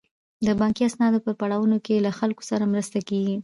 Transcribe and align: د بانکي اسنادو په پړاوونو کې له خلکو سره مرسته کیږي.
د 0.45 0.47
بانکي 0.59 0.83
اسنادو 0.87 1.19
په 1.25 1.31
پړاوونو 1.39 1.77
کې 1.85 2.03
له 2.05 2.11
خلکو 2.19 2.43
سره 2.51 2.69
مرسته 2.73 2.97
کیږي. 3.09 3.35